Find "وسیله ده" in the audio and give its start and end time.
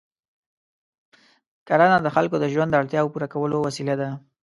3.67-4.09